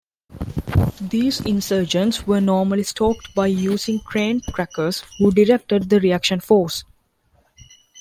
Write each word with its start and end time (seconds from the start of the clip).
These 0.99 1.41
insurgents 1.41 2.25
were 2.25 2.41
normally 2.41 2.81
stalked 2.81 3.35
by 3.35 3.45
using 3.45 4.01
trained 4.09 4.41
trackers, 4.45 5.03
who 5.19 5.31
directed 5.31 5.91
the 5.91 5.99
reaction 5.99 6.39
force. 6.39 6.83